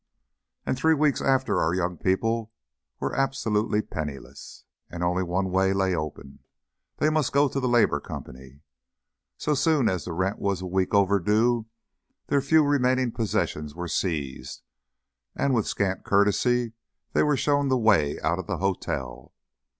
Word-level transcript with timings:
And 0.65 0.75
three 0.79 0.95
weeks 0.95 1.21
after 1.21 1.59
our 1.61 1.75
young 1.75 1.95
people 1.95 2.51
were 2.99 3.15
absolutely 3.15 3.83
penniless, 3.83 4.63
and 4.89 5.03
only 5.03 5.21
one 5.21 5.51
way 5.51 5.73
lay 5.73 5.93
open. 5.93 6.39
They 6.97 7.11
must 7.11 7.31
go 7.31 7.47
to 7.47 7.59
the 7.59 7.67
Labour 7.69 7.99
Company. 7.99 8.61
So 9.37 9.53
soon 9.53 9.87
as 9.87 10.05
the 10.05 10.13
rent 10.13 10.39
was 10.39 10.59
a 10.59 10.65
week 10.65 10.95
overdue 10.95 11.67
their 12.29 12.41
few 12.41 12.63
remaining 12.65 13.11
possessions 13.11 13.75
were 13.75 13.87
seized, 13.87 14.63
and 15.35 15.53
with 15.53 15.67
scant 15.67 16.03
courtesy 16.03 16.73
they 17.13 17.21
were 17.21 17.37
shown 17.37 17.67
the 17.67 17.77
way 17.77 18.19
out 18.21 18.39
of 18.39 18.47
the 18.47 18.57
hotel. 18.57 19.35